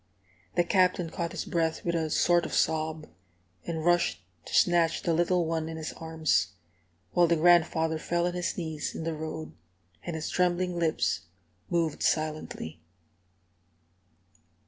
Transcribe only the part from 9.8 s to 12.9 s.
and his trembling lips moved silently.